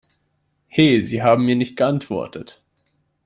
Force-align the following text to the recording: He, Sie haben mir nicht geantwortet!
He, 0.67 0.99
Sie 1.01 1.21
haben 1.21 1.45
mir 1.45 1.55
nicht 1.55 1.77
geantwortet! 1.77 2.63